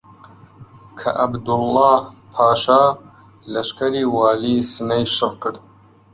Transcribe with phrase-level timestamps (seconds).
[0.99, 1.99] کە عەبدوڵڵاهـ
[2.33, 2.81] پاشا
[3.53, 5.57] لەشکری والیی سنەی شڕ کرد